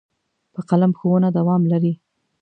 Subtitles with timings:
[0.53, 1.93] په قلم ښوونه دوام لري.